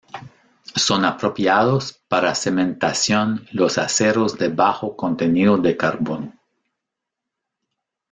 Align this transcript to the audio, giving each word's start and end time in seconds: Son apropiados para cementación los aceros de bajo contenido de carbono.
Son 0.75 1.05
apropiados 1.05 1.93
para 2.07 2.33
cementación 2.33 3.45
los 3.51 3.77
aceros 3.77 4.35
de 4.39 4.47
bajo 4.47 4.95
contenido 4.95 5.57
de 5.57 5.77
carbono. 5.77 6.33